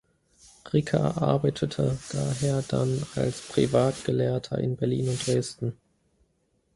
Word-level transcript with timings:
Ricker 0.73 1.21
arbeitete 1.21 1.95
daher 2.11 2.63
dann 2.67 3.03
als 3.15 3.39
Privatgelehrter 3.49 4.57
in 4.57 4.75
Berlin 4.75 5.09
und 5.09 5.27
Dresden. 5.27 5.77